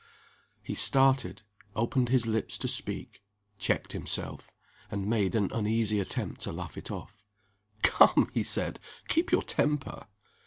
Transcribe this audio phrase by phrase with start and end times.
[0.63, 1.43] He started
[1.75, 3.21] opened his lips to speak
[3.59, 4.49] checked himself
[4.89, 7.21] and made an uneasy attempt to laugh it off.
[7.83, 10.07] "Come!" he said, "keep your temper."